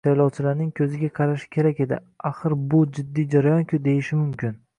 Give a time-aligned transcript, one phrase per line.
[0.07, 1.99] saylovchilarning ko‘ziga qarashi kerak edi,
[2.31, 4.61] axir bu jiddiy jarayonku deyishi mumkin.